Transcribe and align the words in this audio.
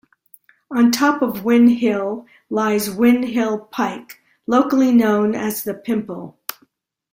On 0.71 0.89
top 0.91 1.21
of 1.21 1.43
Win 1.45 1.67
Hill 1.67 2.25
lies 2.49 2.89
Win 2.89 3.21
Hill 3.21 3.59
Pike, 3.65 4.19
locally 4.47 4.91
known 4.91 5.35
as 5.35 5.63
the 5.63 5.75
Pimple. 5.75 6.39